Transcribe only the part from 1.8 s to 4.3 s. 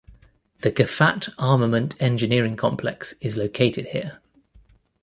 Engineering Complex is located here.